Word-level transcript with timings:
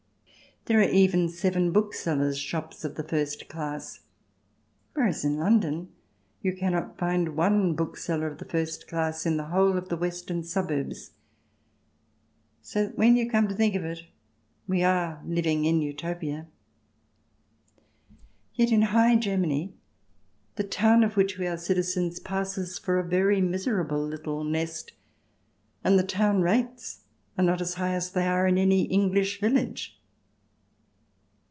And 0.67 0.77
there 0.79 0.87
are 0.87 0.91
even 0.93 1.27
seven 1.27 1.73
book 1.73 1.93
sellers' 1.93 2.37
shops 2.37 2.85
of 2.85 2.95
the 2.95 3.03
first 3.03 3.49
class, 3.49 4.01
whereas 4.93 5.25
in 5.25 5.37
London 5.37 5.91
you 6.43 6.55
cannot 6.55 6.97
find 6.99 7.35
one 7.35 7.75
bookseller 7.75 8.27
of 8.27 8.37
the 8.37 8.45
first 8.45 8.87
class 8.87 9.25
in 9.25 9.35
the 9.37 9.45
whole 9.47 9.75
of 9.75 9.89
the 9.89 9.97
western 9.97 10.43
suburbs. 10.43 11.11
So 12.61 12.85
that 12.85 12.97
when 12.97 13.15
we 13.15 13.27
come 13.27 13.49
to 13.49 13.55
think 13.55 13.73
of 13.75 13.83
it 13.83 14.03
we 14.65 14.81
are 14.81 15.21
living 15.25 15.65
in 15.65 15.81
Utopia. 15.81 16.47
Yet 18.53 18.71
in 18.71 18.83
High 18.83 19.15
Germany 19.17 19.73
the 20.55 20.63
town 20.63 21.03
of 21.03 21.17
which 21.17 21.37
we 21.37 21.47
are 21.47 21.57
citizens 21.57 22.17
passes 22.19 22.77
for 22.79 22.97
a 22.97 23.03
very 23.03 23.41
miserable 23.41 24.01
little 24.05 24.45
nest, 24.45 24.93
and 25.83 25.99
the 25.99 26.03
town 26.03 26.41
rates 26.41 27.01
are 27.37 27.43
not 27.43 27.59
as 27.59 27.73
high 27.73 27.93
as 27.95 28.11
they 28.11 28.27
are 28.27 28.47
in 28.47 28.57
any 28.57 28.83
English 28.83 29.41
village. 29.41 29.97